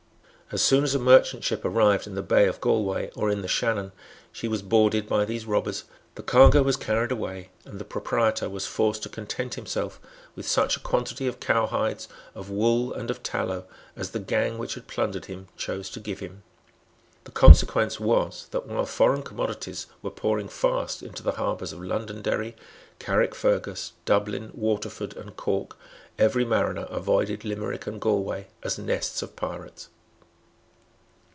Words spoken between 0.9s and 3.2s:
a merchant ship arrived in the bay of Galway